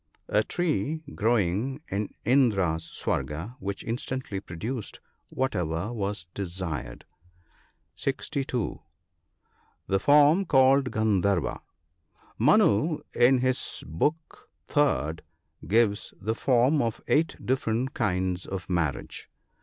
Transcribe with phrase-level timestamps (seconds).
[0.39, 7.05] —A tree growing in Indra's Swarga, which instantly produced whatever was desired.
[7.93, 8.81] (62.).
[9.85, 11.61] The form called Guttdharva.—
[12.49, 15.17] Manu, in his Book III.,
[15.67, 19.29] gives the form of eight different kinds of marriage.